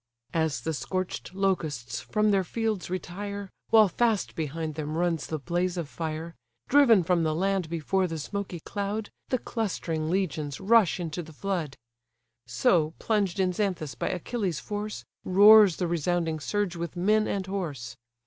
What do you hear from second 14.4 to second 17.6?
force, Roars the resounding surge with men and